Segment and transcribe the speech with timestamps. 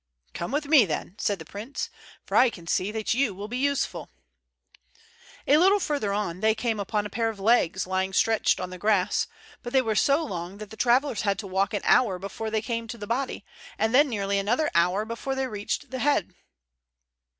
[0.33, 1.91] "Come with me, then," said the prince,
[2.25, 4.09] "for I can see that you will be useful."
[5.45, 8.79] A little farther on they came upon a pair of legs lying stretched on the
[8.79, 9.27] grass,
[9.61, 12.63] but they were so long that the travelers had to walk an hour before they
[12.63, 13.45] came to the body,
[13.77, 16.33] and then nearly another hour before they reached the head.